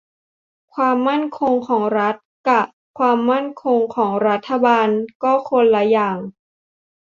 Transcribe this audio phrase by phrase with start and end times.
[0.75, 2.15] ความมั่นคงของรัฐ
[2.49, 2.61] กะ
[2.99, 4.87] ความมั่นคงของรัฐบาล
[5.23, 6.17] ก็คนละอย่าง